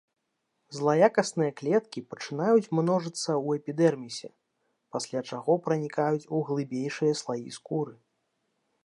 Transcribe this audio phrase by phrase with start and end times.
[0.77, 4.29] Злаякасныя клеткі пачынаюць множыцца ў эпідэрмісе,
[4.97, 7.93] пасля чаго пранікаюць у глыбейшыя слаі скуры.